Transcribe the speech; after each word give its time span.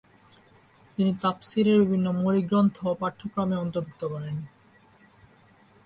তিনি 0.97 1.11
তাফসীরের 1.21 1.77
বিভিন্ন 1.81 2.07
মৌলিক 2.11 2.45
গ্রন্থ 2.47 2.77
পাঠ্যক্রমে 3.01 3.55
অন্তর্ভুক্ত 3.55 4.01
করেন। 4.05 4.35